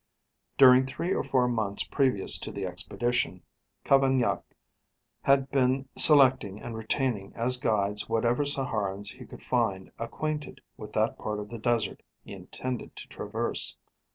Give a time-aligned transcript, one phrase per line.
[0.57, 3.43] During three or four months previous to the expedition,
[3.83, 4.41] Cavaignac
[5.21, 11.19] had been selecting and retaining as guides whatever Saharians he could find acquainted with that
[11.19, 13.77] part of the desert he intended to traverse.